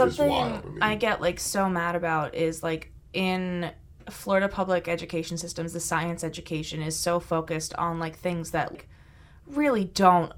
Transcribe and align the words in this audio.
Something 0.00 0.28
wild 0.30 0.62
to 0.62 0.68
me. 0.70 0.78
I 0.80 0.94
get 0.96 1.20
like 1.20 1.40
so 1.40 1.68
mad 1.68 1.94
about 1.94 2.34
is 2.34 2.62
like 2.62 2.92
in 3.12 3.70
Florida 4.08 4.48
public 4.48 4.88
education 4.88 5.36
systems, 5.38 5.72
the 5.72 5.80
science 5.80 6.24
education 6.24 6.82
is 6.82 6.96
so 6.96 7.20
focused 7.20 7.74
on 7.74 7.98
like 7.98 8.16
things 8.16 8.50
that 8.52 8.70
like, 8.70 8.88
really 9.46 9.84
don't 9.84 10.32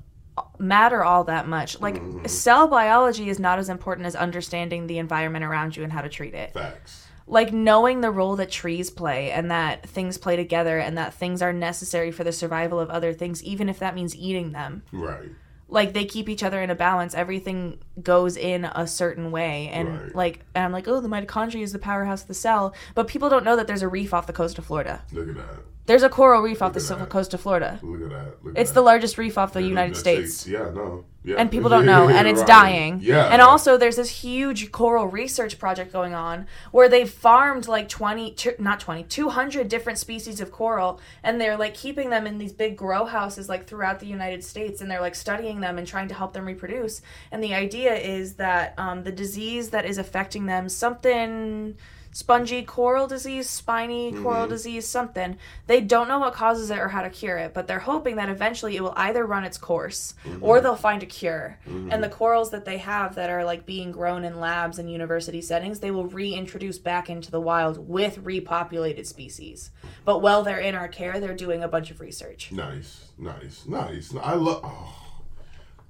matter 0.58 1.04
all 1.04 1.24
that 1.24 1.46
much. 1.48 1.80
Like 1.80 1.96
Mm-hmm. 1.96 2.26
cell 2.26 2.68
biology 2.68 3.28
is 3.28 3.38
not 3.38 3.58
as 3.58 3.68
important 3.68 4.06
as 4.06 4.14
understanding 4.16 4.86
the 4.86 4.98
environment 4.98 5.44
around 5.44 5.76
you 5.76 5.82
and 5.84 5.92
how 5.92 6.00
to 6.02 6.08
treat 6.08 6.34
it. 6.34 6.52
Facts. 6.54 7.06
Like 7.26 7.52
knowing 7.52 8.00
the 8.00 8.10
role 8.10 8.36
that 8.36 8.50
trees 8.50 8.90
play 8.90 9.30
and 9.30 9.50
that 9.50 9.88
things 9.88 10.18
play 10.18 10.36
together 10.36 10.78
and 10.78 10.98
that 10.98 11.14
things 11.14 11.40
are 11.40 11.52
necessary 11.52 12.10
for 12.10 12.24
the 12.24 12.32
survival 12.32 12.80
of 12.80 12.90
other 12.90 13.12
things 13.12 13.42
even 13.44 13.68
if 13.68 13.78
that 13.78 13.94
means 13.94 14.14
eating 14.16 14.52
them 14.52 14.82
Right. 14.92 15.30
Like 15.72 15.92
they 15.94 16.04
keep 16.04 16.28
each 16.28 16.42
other 16.42 16.60
in 16.62 16.70
a 16.70 16.74
balance 16.74 17.14
everything 17.14 17.78
goes 18.02 18.36
in 18.36 18.64
a 18.66 18.86
certain 18.86 19.30
way 19.32 19.68
and 19.72 19.88
Right. 20.00 20.14
like 20.14 20.40
and 20.54 20.64
i'm 20.64 20.72
like 20.72 20.86
oh 20.86 21.00
the 21.00 21.08
mitochondria 21.08 21.62
is 21.62 21.72
the 21.72 21.78
powerhouse 21.78 22.22
of 22.22 22.28
the 22.28 22.34
cell 22.34 22.74
but 22.94 23.08
people 23.08 23.28
don't 23.28 23.44
know 23.44 23.56
that 23.56 23.66
there's 23.66 23.82
a 23.82 23.88
reef 23.88 24.12
off 24.14 24.26
the 24.26 24.32
coast 24.32 24.58
of 24.58 24.66
florida 24.66 25.02
Look 25.12 25.28
at 25.30 25.34
that. 25.36 25.62
There's 25.86 26.02
a 26.04 26.08
coral 26.08 26.40
reef 26.42 26.62
off 26.62 26.72
the 26.74 26.80
that. 26.80 27.08
coast 27.08 27.34
of 27.34 27.40
florida 27.40 27.80
Look 27.82 28.02
at 28.02 28.10
that. 28.10 28.44
Look 28.44 28.56
it's 28.58 28.70
at 28.70 28.74
the 28.74 28.82
largest 28.82 29.18
reef 29.18 29.36
off 29.36 29.52
the 29.52 29.60
Yeah, 29.62 29.68
united 29.68 29.96
states 29.96 30.46
Yeah, 30.46 30.70
no. 30.70 31.04
Yeah. 31.24 31.36
and 31.38 31.50
people 31.50 31.70
don't 31.70 31.86
know 31.94 32.08
and 32.08 32.26
it's 32.28 32.40
Right. 32.40 32.46
dying 32.48 32.98
Yeah. 33.02 33.26
and 33.32 33.42
also 33.42 33.76
there's 33.76 33.96
this 33.96 34.10
huge 34.10 34.70
coral 34.72 35.06
research 35.06 35.58
project 35.58 35.92
going 35.92 36.14
on 36.14 36.46
where 36.70 36.88
they've 36.88 37.08
farmed 37.10 37.66
like 37.68 37.88
20 37.88 38.36
not 38.58 38.78
20 38.80 39.04
200 39.04 39.68
different 39.68 39.98
species 39.98 40.40
of 40.40 40.50
coral 40.52 41.00
and 41.22 41.40
they're 41.40 41.56
like 41.56 41.74
keeping 41.74 42.10
them 42.10 42.26
in 42.26 42.38
these 42.38 42.52
big 42.52 42.76
grow 42.76 43.04
houses 43.04 43.48
like 43.48 43.66
throughout 43.66 43.98
the 44.00 44.06
united 44.06 44.42
states 44.44 44.80
and 44.80 44.90
they're 44.90 45.00
like 45.00 45.14
studying 45.16 45.60
them 45.60 45.78
and 45.78 45.86
trying 45.86 46.08
to 46.08 46.14
help 46.14 46.32
them 46.32 46.44
reproduce 46.44 47.02
and 47.32 47.42
the 47.42 47.54
idea 47.54 47.94
is 47.94 48.34
that 48.34 48.74
um, 48.78 49.02
the 49.04 49.12
disease 49.12 49.70
that 49.70 49.84
is 49.84 49.98
affecting 49.98 50.46
them 50.46 50.68
something 50.68 51.76
spongy 52.12 52.62
coral 52.62 53.06
disease 53.06 53.48
spiny 53.48 54.12
mm-hmm. 54.12 54.22
coral 54.22 54.46
disease 54.46 54.86
something 54.86 55.36
they 55.66 55.80
don't 55.80 56.08
know 56.08 56.18
what 56.18 56.32
causes 56.32 56.70
it 56.70 56.78
or 56.78 56.88
how 56.88 57.02
to 57.02 57.10
cure 57.10 57.36
it 57.38 57.52
but 57.52 57.66
they're 57.66 57.80
hoping 57.80 58.16
that 58.16 58.28
eventually 58.28 58.76
it 58.76 58.82
will 58.82 58.94
either 58.96 59.26
run 59.26 59.44
its 59.44 59.58
course 59.58 60.14
mm-hmm. 60.24 60.42
or 60.44 60.60
they'll 60.60 60.76
find 60.76 61.02
a 61.02 61.06
cure 61.06 61.58
mm-hmm. 61.66 61.90
and 61.90 62.02
the 62.02 62.08
corals 62.08 62.50
that 62.50 62.64
they 62.64 62.78
have 62.78 63.14
that 63.14 63.30
are 63.30 63.44
like 63.44 63.66
being 63.66 63.90
grown 63.90 64.24
in 64.24 64.38
labs 64.38 64.78
and 64.78 64.90
university 64.90 65.40
settings 65.40 65.80
they 65.80 65.90
will 65.90 66.06
reintroduce 66.06 66.78
back 66.78 67.10
into 67.10 67.30
the 67.30 67.40
wild 67.40 67.88
with 67.88 68.22
repopulated 68.24 69.06
species 69.06 69.70
but 70.04 70.20
while 70.20 70.42
they're 70.42 70.58
in 70.58 70.74
our 70.74 70.88
care 70.88 71.18
they're 71.18 71.34
doing 71.34 71.62
a 71.62 71.68
bunch 71.68 71.90
of 71.90 72.00
research 72.00 72.52
Nice, 72.52 73.08
nice, 73.18 73.66
nice. 73.66 74.14
I 74.22 74.34
love. 74.34 74.60
Oh. 74.64 74.94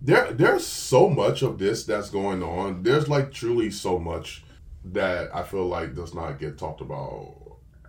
There, 0.01 0.33
there's 0.33 0.67
so 0.67 1.09
much 1.09 1.43
of 1.43 1.59
this 1.59 1.85
that's 1.85 2.11
going 2.11 2.43
on. 2.43 2.83
There's 2.83 3.09
like 3.09 3.33
truly 3.33 3.71
so 3.71 3.99
much 3.99 4.45
that 4.85 5.35
I 5.35 5.43
feel 5.43 5.67
like 5.67 5.95
does 5.95 6.15
not 6.15 6.39
get 6.39 6.59
talked 6.59 6.81
about. 6.81 7.42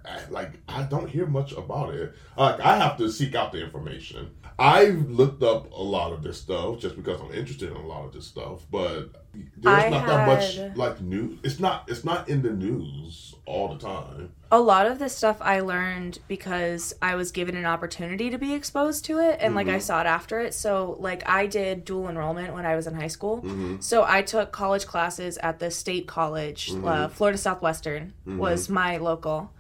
I- 0.06 0.20
Like 0.30 0.52
I 0.68 0.84
don't 0.84 1.10
hear 1.10 1.26
much 1.26 1.52
about 1.54 1.94
it. 1.94 2.14
Like 2.38 2.60
I 2.60 2.78
have 2.78 2.98
to 2.98 3.12
seek 3.12 3.36
out 3.36 3.52
the 3.52 3.64
information. 3.64 4.32
I've 4.60 5.10
looked 5.10 5.42
up 5.42 5.72
a 5.72 5.82
lot 5.82 6.14
of 6.14 6.22
this 6.22 6.40
stuff 6.40 6.80
just 6.80 6.96
because 6.96 7.20
I'm 7.20 7.32
interested 7.34 7.72
in 7.72 7.76
a 7.76 7.86
lot 7.86 8.06
of 8.06 8.14
this 8.14 8.28
stuff, 8.28 8.66
but 8.72 9.10
there's 9.58 9.86
I 9.86 9.90
not 9.90 10.06
that 10.06 10.28
much 10.28 10.78
like 10.78 11.02
news. 11.02 11.40
It's 11.44 11.60
not. 11.60 11.86
It's 11.88 12.04
not 12.04 12.30
in 12.30 12.44
the 12.44 12.52
news 12.52 13.34
all 13.46 13.74
the 13.74 13.80
time. 13.80 14.32
a 14.52 14.60
lot 14.60 14.86
of 14.86 15.00
this 15.00 15.16
stuff 15.16 15.38
I 15.42 15.60
learned 15.62 16.20
because 16.28 16.94
I 17.02 17.16
was 17.16 17.32
given 17.32 17.58
an 17.58 17.66
opportunity 17.66 18.30
to 18.30 18.38
be 18.38 18.54
exposed 18.54 19.04
to 19.06 19.18
it 19.20 19.40
and 19.42 19.56
like 19.56 19.68
I 19.68 19.72
mm-hmm. 19.72 19.80
sought 19.80 20.06
after 20.06 20.40
it. 20.40 20.54
So 20.54 20.96
like 21.00 21.28
I 21.28 21.48
did 21.48 21.84
dual 21.84 22.08
enrollment 22.08 22.54
when 22.54 22.66
I 22.66 22.76
was 22.76 22.86
in 22.86 22.94
high 22.94 23.08
school. 23.08 23.38
Mm-hmm. 23.38 23.80
So 23.80 24.06
I 24.08 24.22
took 24.22 24.52
college 24.52 24.86
classes 24.86 25.38
at 25.40 25.60
the 25.60 25.72
state 25.72 26.08
college, 26.08 26.70
uh, 26.70 26.74
mm-hmm. 26.74 27.14
Florida 27.14 27.38
Southwestern 27.38 28.14
was 28.26 28.70
my 28.70 28.98
local. 28.98 29.52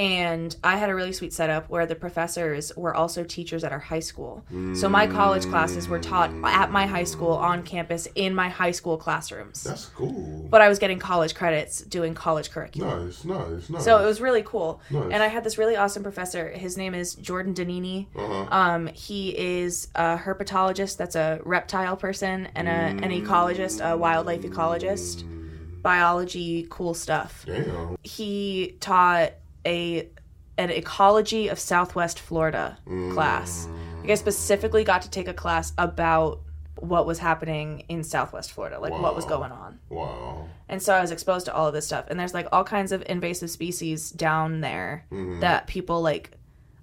And 0.00 0.56
I 0.64 0.78
had 0.78 0.88
a 0.88 0.94
really 0.94 1.12
sweet 1.12 1.34
setup 1.34 1.68
where 1.68 1.84
the 1.84 1.94
professors 1.94 2.72
were 2.74 2.94
also 2.94 3.22
teachers 3.22 3.64
at 3.64 3.70
our 3.70 3.78
high 3.78 4.00
school. 4.00 4.42
So 4.72 4.88
my 4.88 5.06
college 5.06 5.44
classes 5.44 5.88
were 5.88 5.98
taught 5.98 6.30
at 6.42 6.70
my 6.72 6.86
high 6.86 7.04
school 7.04 7.32
on 7.32 7.62
campus 7.64 8.08
in 8.14 8.34
my 8.34 8.48
high 8.48 8.70
school 8.70 8.96
classrooms. 8.96 9.62
That's 9.62 9.84
cool. 9.84 10.48
But 10.50 10.62
I 10.62 10.70
was 10.70 10.78
getting 10.78 10.98
college 10.98 11.34
credits 11.34 11.82
doing 11.82 12.14
college 12.14 12.50
curriculum. 12.50 13.08
Nice, 13.08 13.26
nice, 13.26 13.68
nice. 13.68 13.84
So 13.84 14.02
it 14.02 14.06
was 14.06 14.22
really 14.22 14.42
cool. 14.42 14.80
Nice. 14.88 15.12
And 15.12 15.22
I 15.22 15.26
had 15.26 15.44
this 15.44 15.58
really 15.58 15.76
awesome 15.76 16.02
professor. 16.02 16.48
His 16.48 16.78
name 16.78 16.94
is 16.94 17.14
Jordan 17.16 17.52
Donini. 17.52 18.06
Uh-huh. 18.16 18.46
Um, 18.50 18.86
he 18.86 19.36
is 19.36 19.88
a 19.94 20.16
herpetologist, 20.16 20.96
that's 20.96 21.14
a 21.14 21.40
reptile 21.44 21.98
person, 21.98 22.48
and 22.54 22.68
a, 22.68 23.04
an 23.04 23.10
ecologist, 23.10 23.86
a 23.86 23.98
wildlife 23.98 24.40
ecologist. 24.40 25.24
Biology, 25.82 26.66
cool 26.70 26.94
stuff. 26.94 27.44
Damn. 27.46 27.96
He 28.02 28.76
taught 28.80 29.32
a 29.66 30.08
an 30.58 30.70
ecology 30.70 31.48
of 31.48 31.58
Southwest 31.58 32.20
Florida 32.20 32.78
class. 33.12 33.66
Like 34.02 34.10
I 34.10 34.14
specifically 34.14 34.84
got 34.84 35.02
to 35.02 35.10
take 35.10 35.28
a 35.28 35.34
class 35.34 35.72
about 35.78 36.40
what 36.76 37.06
was 37.06 37.18
happening 37.18 37.84
in 37.88 38.02
Southwest 38.02 38.52
Florida, 38.52 38.78
like 38.78 38.92
what 38.92 39.14
was 39.14 39.24
going 39.24 39.52
on. 39.52 39.78
Wow. 39.88 40.48
And 40.68 40.82
so 40.82 40.94
I 40.94 41.00
was 41.00 41.10
exposed 41.10 41.46
to 41.46 41.54
all 41.54 41.66
of 41.66 41.74
this 41.74 41.86
stuff. 41.86 42.06
And 42.08 42.18
there's 42.18 42.34
like 42.34 42.46
all 42.52 42.64
kinds 42.64 42.92
of 42.92 43.02
invasive 43.06 43.50
species 43.50 44.10
down 44.10 44.60
there 44.60 45.06
mm-hmm. 45.10 45.40
that 45.40 45.66
people 45.66 46.00
like. 46.02 46.32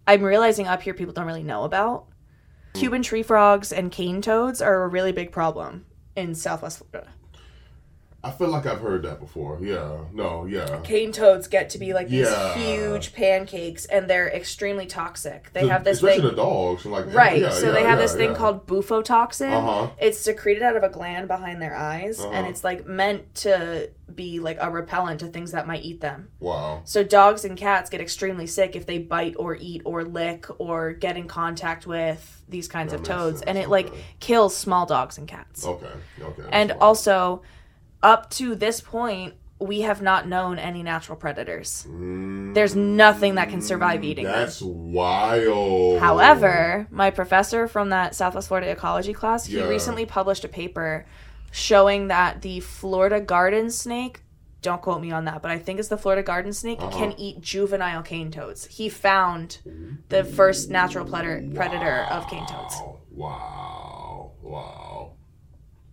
I'm 0.10 0.22
realizing 0.22 0.68
up 0.68 0.82
here 0.82 0.94
people 0.94 1.14
don't 1.14 1.26
really 1.26 1.44
know 1.44 1.64
about. 1.64 2.06
Cuban 2.74 3.02
tree 3.02 3.24
frogs 3.24 3.74
and 3.74 3.92
cane 3.92 4.22
toads 4.22 4.62
are 4.62 4.84
a 4.84 4.88
really 4.88 5.12
big 5.12 5.32
problem 5.32 5.86
in 6.16 6.34
Southwest 6.34 6.84
Florida. 6.92 7.12
I 8.28 8.32
feel 8.32 8.50
like 8.50 8.66
I've 8.66 8.80
heard 8.82 9.04
that 9.04 9.20
before. 9.20 9.58
Yeah. 9.62 10.00
No. 10.14 10.46
Yeah. 10.46 10.80
Cane 10.84 11.12
toads 11.12 11.48
get 11.48 11.70
to 11.72 11.78
be 11.78 11.94
like 11.94 12.10
these 12.10 12.30
Yeah. 12.30 12.54
huge 12.56 13.14
pancakes 13.14 13.86
and 13.86 14.10
they're 14.10 14.28
extremely 14.28 14.86
toxic. 14.86 15.52
They 15.54 15.68
have 15.68 15.84
this 15.84 15.98
especially 15.98 16.22
thing. 16.22 16.30
the 16.32 16.36
dogs. 16.36 16.86
Like 16.86 17.14
Right, 17.14 17.42
yeah, 17.42 17.50
so 17.52 17.68
yeah, 17.68 17.72
they 17.72 17.84
have 17.84 18.00
this 18.00 18.14
thing 18.16 18.36
called 18.36 18.68
bufotoxin. 18.68 19.52
Uh-huh. 19.52 19.88
It's 20.00 20.20
secreted 20.20 20.62
out 20.64 20.76
of 20.76 20.84
a 20.84 20.90
gland 20.90 21.28
behind 21.28 21.62
their 21.62 21.76
eyes, 21.76 22.20
and 22.20 22.34
Uh-huh. 22.36 22.50
it's 22.50 22.64
like 22.64 22.86
meant 22.86 23.34
to 23.36 23.90
be 24.14 24.40
like 24.40 24.58
a 24.62 24.70
repellent 24.70 25.20
to 25.22 25.28
things 25.28 25.52
that 25.52 25.68
might 25.68 25.84
eat 25.84 26.02
them. 26.02 26.30
Wow. 26.40 26.82
So 26.86 27.04
dogs 27.04 27.46
and 27.46 27.58
cats 27.58 27.90
get 27.90 28.02
extremely 28.02 28.48
sick 28.48 28.76
if 28.76 28.86
they 28.86 28.98
bite 29.00 29.36
or 29.38 29.56
eat 29.60 29.82
or 29.86 30.04
lick 30.04 30.46
or 30.60 30.94
get 30.94 31.18
in 31.18 31.28
contact 31.28 31.86
with 31.88 32.44
these 32.50 32.68
kinds 32.68 32.92
That 32.92 33.02
of 33.02 33.06
toads, 33.06 33.40
sense, 33.40 33.48
and 33.48 33.58
it 33.58 33.70
like 33.70 33.92
kills 34.20 34.56
small 34.56 34.86
dogs 34.86 35.18
and 35.18 35.28
cats. 35.28 35.66
Okay. 35.66 35.86
Okay. 36.22 36.44
and 36.52 36.72
also, 36.74 37.42
up 38.04 38.30
to 38.32 38.56
this 38.56 38.82
point, 38.82 39.34
we 39.60 39.82
have 39.82 40.02
not 40.04 40.28
known 40.28 40.60
any 40.60 40.84
natural 40.84 41.18
predators. 41.18 41.86
There's 41.90 42.76
nothing 42.76 43.36
that 43.36 43.50
can 43.50 43.62
survive 43.62 44.04
eating 44.04 44.26
them. 44.26 44.34
That's 44.34 44.62
wild. 44.62 46.00
However, 46.00 46.88
my 46.92 47.10
professor 47.10 47.68
from 47.68 47.90
that 47.90 48.14
Southwest 48.14 48.50
Florida 48.50 48.70
ecology 48.70 49.14
class, 49.14 49.46
he 49.48 49.58
Yeah. 49.58 49.68
recently 49.68 50.06
published 50.06 50.44
a 50.46 50.48
paper 50.48 51.06
showing 51.52 52.08
that 52.10 52.42
the 52.44 52.60
Florida 52.60 53.20
garden 53.20 53.72
snake, 53.72 54.22
don't 54.62 54.82
quote 54.82 55.02
me 55.02 55.12
on 55.12 55.26
that, 55.26 55.42
but 55.42 55.50
I 55.50 55.58
think 55.58 55.80
it's 55.80 55.88
the 55.88 55.98
Florida 55.98 56.22
garden 56.22 56.54
snake, 56.54 56.80
Uh-huh. 56.80 56.92
can 56.96 57.14
eat 57.18 57.42
juvenile 57.42 58.04
cane 58.04 58.30
toads. 58.32 58.66
He 58.68 58.90
found 58.90 59.60
the 60.10 60.24
first 60.24 60.70
natural 60.70 61.06
predator, 61.06 61.44
predator 61.56 62.06
of 62.12 62.28
cane 62.28 62.46
toads. 62.46 62.76
Wow. 63.12 63.77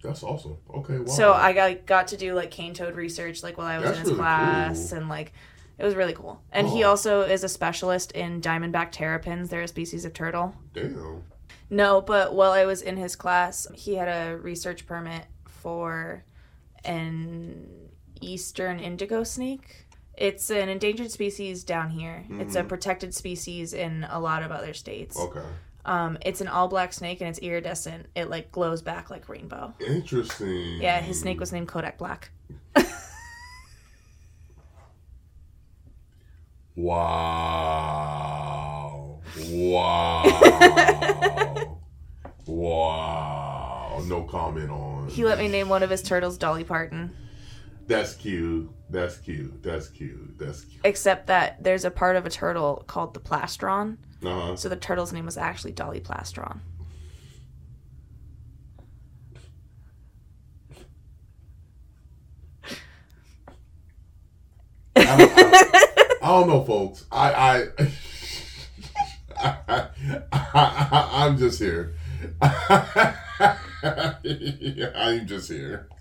That's 0.05 0.23
awesome. 0.23 0.59
Okay. 0.73 0.99
Wow. 0.99 1.07
So 1.07 1.33
I 1.33 1.53
got, 1.55 1.87
got 1.87 2.09
to 2.09 2.17
do 2.17 2.35
like 2.35 2.51
cane 2.51 2.75
toad 2.75 2.95
research 2.95 3.43
like 3.43 3.57
while 3.57 3.67
I 3.67 3.79
was 3.79 3.87
That's 3.87 3.97
in 3.97 4.03
his 4.03 4.11
really 4.11 4.19
class 4.19 4.91
cool. 4.91 4.99
and 4.99 5.09
like 5.09 5.33
it 5.79 5.85
was 5.85 5.95
really 5.95 6.13
cool. 6.13 6.43
And 6.53 6.69
he 6.69 6.85
Oh. 6.85 6.91
also 6.91 7.23
is 7.23 7.43
a 7.43 7.49
specialist 7.49 8.13
in 8.13 8.41
diamondback 8.41 8.93
terrapins. 8.93 9.49
They're 9.49 9.63
a 9.63 9.69
species 9.69 10.05
of 10.05 10.13
turtle. 10.13 10.55
Damn. 10.75 11.25
No, 11.71 12.01
but 12.01 12.35
while 12.35 12.53
I 12.53 12.67
was 12.67 12.83
in 12.83 12.97
his 12.97 13.17
class, 13.17 13.67
he 13.75 13.95
had 13.95 14.09
a 14.09 14.37
research 14.37 14.87
permit 14.87 15.25
for 15.47 16.23
an 16.85 17.67
eastern 18.21 18.79
indigo 18.79 19.25
snake. 19.25 19.87
It's 20.17 20.51
an 20.51 20.69
endangered 20.69 21.11
species 21.11 21.65
down 21.65 21.91
here. 21.91 22.25
It's 22.31 22.55
a 22.55 22.61
mm-hmm. 22.61 22.69
protected 22.69 23.15
species 23.15 23.73
in 23.73 24.07
a 24.09 24.21
lot 24.21 24.43
of 24.45 24.53
other 24.53 24.75
states. 24.75 25.19
Okay. 25.19 25.43
Um, 25.87 26.19
it's 26.25 26.41
an 26.41 26.49
all 26.49 26.69
black 26.69 26.93
snake 26.93 27.21
and 27.21 27.29
it's 27.29 27.39
iridescent. 27.39 28.07
It 28.15 28.31
like 28.31 28.51
glows 28.53 28.83
back 28.83 29.11
like 29.11 29.29
rainbow. 29.29 29.75
Interesting. 29.87 30.81
Yeah, 30.81 31.01
his 31.01 31.21
snake 31.21 31.39
was 31.41 31.53
named 31.53 31.69
Kodak 31.69 31.99
Black. 31.99 32.31
Wow. 36.77 38.01
Wow. 39.49 40.25
wow. 42.47 44.03
No 44.07 44.25
comment 44.25 44.71
on. 44.71 45.09
He 45.09 45.25
let 45.25 45.39
me 45.39 45.47
name 45.47 45.69
one 45.69 45.85
of 45.85 45.91
his 45.91 46.03
turtles 46.03 46.37
Dolly 46.37 46.65
Parton. 46.65 47.15
That's 47.87 48.15
cute. 48.15 48.71
That's 48.89 49.19
cute. 49.19 49.63
That's 49.63 49.89
cute. 49.89 50.39
That's 50.39 50.65
cute. 50.65 50.81
Except 50.85 51.27
that 51.27 51.63
there's 51.63 51.85
a 51.85 51.91
part 51.91 52.17
of 52.17 52.25
a 52.25 52.31
turtle 52.31 52.85
called 52.87 53.15
the 53.15 53.21
plastron. 53.21 53.99
Uh-huh. 54.25 54.57
So 54.57 54.69
the 54.69 54.77
turtle's 54.77 55.13
name 55.13 55.27
was 55.27 55.37
actually 55.37 55.73
Dolly 55.73 56.01
Plastron. 56.01 56.61
I 64.97 65.17
don't, 65.17 65.33
I 65.37 66.17
I 66.23 66.29
don't 66.29 66.49
know, 66.49 66.65
folks. 66.65 67.05
I 67.13 67.69
I, 69.37 69.89
I, 70.33 71.27
am 71.27 71.37
just 71.37 71.59
here. 71.59 71.95
I'm 74.95 75.27
just 75.27 75.51
here. 75.51 75.89